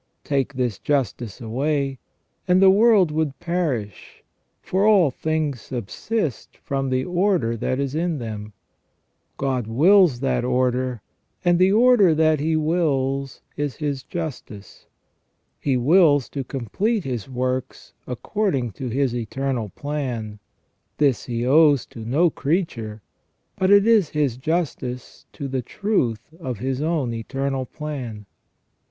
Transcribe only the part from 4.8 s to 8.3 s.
all things subsist from the order that is in